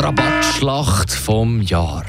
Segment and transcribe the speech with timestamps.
[0.00, 2.06] Die Rabattschlacht vom Jahr.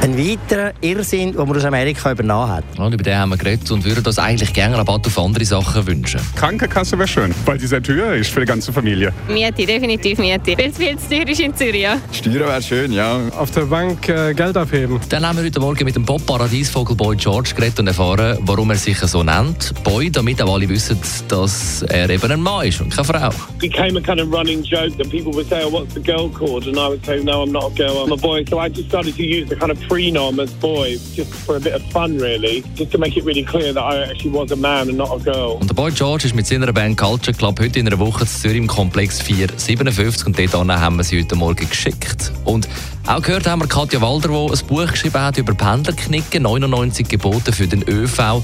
[0.00, 2.64] Ein weiterer Irrsinn, den man aus Amerika übernommen hat.
[2.78, 5.86] Und über den haben wir geredet und würden uns eigentlich gerne Rabatt auf andere Sachen
[5.86, 6.20] wünschen.
[6.36, 9.12] Krankenkasse wäre schön, weil die sehr teuer ist für die ganze Familie.
[9.28, 10.56] Miete, definitiv Miete.
[10.56, 11.82] Weil es viel zu teuer ist in Zürich.
[11.82, 11.98] Ja.
[12.12, 13.20] Steuern wäre schön, ja.
[13.38, 14.98] Auf der Bank äh, Geld abheben.
[15.10, 18.76] Dann haben wir heute Morgen mit dem Pop-Paradiesvogel Boy George geredet und erfahren, warum er
[18.76, 19.74] sich so nennt.
[19.84, 20.98] Boy, damit auch alle wissen,
[21.28, 23.30] dass er eben ein Mann ist und keine Frau.
[23.58, 26.66] became a kind of running joke that people would say, oh, what's the girl called?
[26.66, 28.44] And I would say, no, I'm not a girl, I'm a boy.
[28.44, 31.60] So I just started to use the kind of prenom as boy, just for a
[31.60, 34.56] bit of fun, really, just to make it really clear that I actually was a
[34.56, 35.58] man and not a girl.
[35.60, 38.40] Und der Boy George ist mit seiner Band Culture Club heute in einer Woche zu
[38.40, 42.32] Zürich im Komplex 457 und dort haben wir sie heute Morgen geschickt.
[42.44, 42.68] Und
[43.06, 47.52] auch gehört haben wir Katja Walder, die ein Buch geschrieben hat über Pendlerknicken, 99 Gebote
[47.52, 48.42] für den ÖV.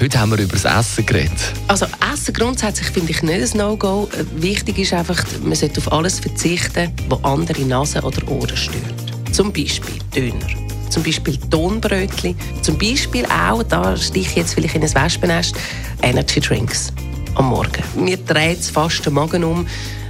[0.00, 1.52] Heute haben wir über das Essen geredet.
[1.68, 4.08] Also Essen grundsätzlich finde ich nicht ein No-Go.
[4.36, 8.82] Wichtig ist einfach, man sollte auf alles verzichten, was andere Nase oder Ohren stört.
[9.30, 10.46] Zum Beispiel Döner,
[10.88, 15.54] zum Beispiel Tonbrötchen, zum Beispiel auch, da stiche ich jetzt vielleicht in ein Wespennest,
[16.00, 16.94] Energy Drinks
[17.34, 17.84] am Morgen.
[17.94, 19.66] Mir dreht es fast den Magen um,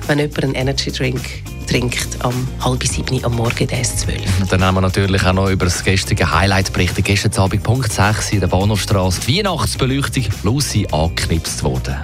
[0.06, 1.20] wenn jemand einen Energy Drink
[1.70, 4.40] trinkt am halb sieben am Morgen, der ist zwölf.
[4.40, 7.04] Und dann haben wir natürlich auch noch über das gestrige Highlight berichtet.
[7.04, 9.20] Gestern Abend Punkt 6 in der Bahnhofstrasse.
[9.20, 11.96] Die Weihnachtsbeleuchtung Lucy angeknipst worden.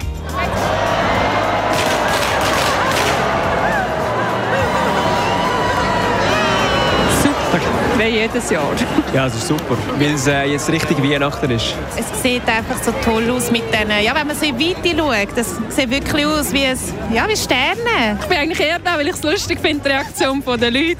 [7.97, 8.71] Wie jedes Jahr.
[9.13, 11.73] Ja, es ist super, weil es äh, jetzt richtig Weihnachten ist.
[11.97, 14.03] Es sieht einfach so toll aus mit denen.
[14.03, 16.77] Ja, wenn man so in die Weite schaut, das sieht wirklich aus wie, ein,
[17.11, 18.19] ja, wie Sterne.
[18.21, 20.97] Ich bin eigentlich eher da, weil ich es lustig finde, die Reaktion der Leute.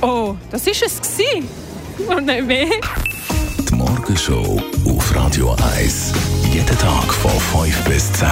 [0.00, 1.00] Oh, das war es.
[1.00, 1.48] Gewesen.
[2.08, 2.66] Und nicht mehr.
[3.68, 6.12] Die Morgenshow auf Radio 1.
[6.52, 8.28] Jeden Tag von 5 bis 10.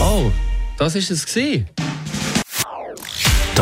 [0.00, 0.30] Oh,
[0.78, 1.68] das ist es gewesen.